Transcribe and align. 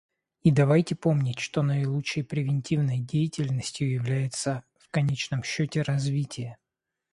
И 0.41 0.49
давайте 0.49 0.95
помнить, 0.95 1.37
что 1.37 1.61
наилучшей 1.61 2.23
превентивной 2.23 2.97
деятельностью 2.97 3.91
является 3.93 4.63
в 4.79 4.89
конечном 4.89 5.43
счете 5.43 5.83
развитие. 5.83 6.57